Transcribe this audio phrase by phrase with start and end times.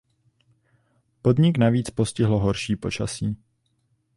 [1.21, 3.37] Podnik navíc postihlo horší počasí.